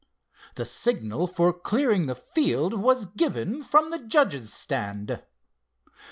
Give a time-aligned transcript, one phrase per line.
[0.55, 5.21] The signal for clearing the field was given from the judges' stand.